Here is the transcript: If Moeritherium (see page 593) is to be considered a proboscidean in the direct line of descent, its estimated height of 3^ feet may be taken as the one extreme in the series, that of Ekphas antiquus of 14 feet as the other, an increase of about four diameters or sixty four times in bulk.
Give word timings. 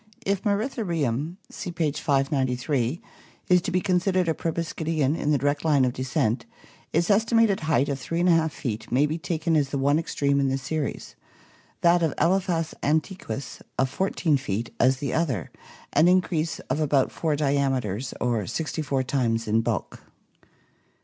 If 0.25 0.41
Moeritherium 0.43 1.35
(see 1.51 1.71
page 1.71 2.01
593) 2.01 3.03
is 3.49 3.61
to 3.61 3.69
be 3.69 3.81
considered 3.81 4.27
a 4.27 4.33
proboscidean 4.33 5.15
in 5.15 5.29
the 5.29 5.37
direct 5.37 5.63
line 5.63 5.85
of 5.85 5.93
descent, 5.93 6.47
its 6.91 7.11
estimated 7.11 7.59
height 7.59 7.87
of 7.87 7.99
3^ 7.99 8.49
feet 8.51 8.91
may 8.91 9.05
be 9.05 9.19
taken 9.19 9.55
as 9.55 9.69
the 9.69 9.77
one 9.77 9.99
extreme 9.99 10.39
in 10.39 10.47
the 10.49 10.57
series, 10.57 11.15
that 11.81 12.01
of 12.01 12.15
Ekphas 12.15 12.73
antiquus 12.81 13.61
of 13.77 13.91
14 13.91 14.37
feet 14.37 14.73
as 14.79 14.97
the 14.97 15.13
other, 15.13 15.51
an 15.93 16.07
increase 16.07 16.57
of 16.61 16.79
about 16.79 17.11
four 17.11 17.35
diameters 17.35 18.15
or 18.19 18.47
sixty 18.47 18.81
four 18.81 19.03
times 19.03 19.47
in 19.47 19.61
bulk. 19.61 20.01